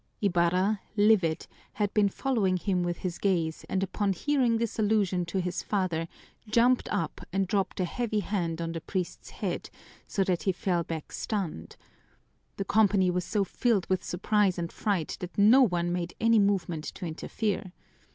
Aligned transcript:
Ibarra, 0.19 0.81
livid, 0.97 1.45
had 1.73 1.93
been 1.93 2.09
following 2.09 2.57
him 2.57 2.81
with 2.81 2.97
his 2.97 3.19
gaze 3.19 3.65
and 3.69 3.83
upon 3.83 4.13
hearing 4.13 4.57
this 4.57 4.79
allusion 4.79 5.25
to 5.27 5.39
his 5.39 5.61
father 5.61 6.07
jumped 6.49 6.89
up 6.91 7.21
and 7.31 7.45
dropped 7.47 7.79
a 7.79 7.85
heavy 7.85 8.21
hand 8.21 8.61
on 8.63 8.71
the 8.71 8.81
priest's 8.81 9.29
head, 9.29 9.69
so 10.07 10.23
that 10.23 10.41
he 10.41 10.51
fell 10.53 10.83
back 10.83 11.11
stunned. 11.11 11.75
The 12.57 12.65
company 12.65 13.11
was 13.11 13.25
so 13.25 13.43
filled 13.43 13.85
with 13.91 14.03
surprise 14.03 14.57
and 14.57 14.71
fright 14.71 15.17
that 15.19 15.37
no 15.37 15.61
one 15.61 15.93
made 15.93 16.15
any 16.19 16.39
movement 16.39 16.85
to 16.95 17.05
interfere. 17.05 17.71